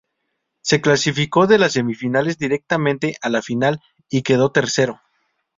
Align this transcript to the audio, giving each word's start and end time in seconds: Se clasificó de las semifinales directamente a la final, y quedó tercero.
Se 0.61 0.81
clasificó 0.81 1.45
de 1.45 1.59
las 1.59 1.73
semifinales 1.73 2.39
directamente 2.39 3.17
a 3.21 3.29
la 3.29 3.43
final, 3.43 3.81
y 4.09 4.23
quedó 4.23 4.51
tercero. 4.51 4.99